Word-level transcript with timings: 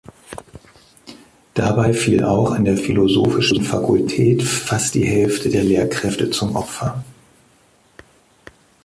Dabei 1.53 1.93
fiel 1.93 2.23
auch 2.23 2.53
an 2.53 2.65
der 2.65 2.75
philosophischen 2.75 3.63
Fakultät, 3.63 4.41
fast 4.41 4.95
die 4.95 5.05
Hälfte 5.05 5.49
der 5.49 5.63
Lehrkräfte 5.63 6.31
zum 6.31 6.55
Opfer. 6.55 7.03